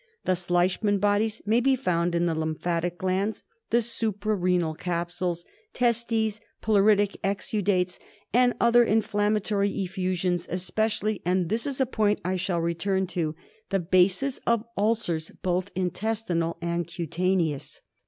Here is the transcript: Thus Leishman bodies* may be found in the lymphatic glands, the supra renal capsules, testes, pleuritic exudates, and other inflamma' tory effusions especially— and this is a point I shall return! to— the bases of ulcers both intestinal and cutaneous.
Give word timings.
Thus 0.25 0.49
Leishman 0.49 0.97
bodies* 0.97 1.43
may 1.45 1.59
be 1.59 1.75
found 1.75 2.15
in 2.15 2.25
the 2.25 2.33
lymphatic 2.33 2.97
glands, 2.97 3.43
the 3.69 3.83
supra 3.83 4.33
renal 4.33 4.73
capsules, 4.73 5.45
testes, 5.75 6.39
pleuritic 6.59 7.17
exudates, 7.23 7.99
and 8.33 8.55
other 8.59 8.83
inflamma' 8.83 9.43
tory 9.45 9.69
effusions 9.83 10.47
especially— 10.49 11.21
and 11.23 11.49
this 11.49 11.67
is 11.67 11.79
a 11.79 11.85
point 11.85 12.19
I 12.25 12.35
shall 12.35 12.61
return! 12.61 13.05
to— 13.13 13.35
the 13.69 13.79
bases 13.79 14.41
of 14.47 14.65
ulcers 14.75 15.29
both 15.43 15.69
intestinal 15.75 16.57
and 16.63 16.87
cutaneous. 16.87 17.81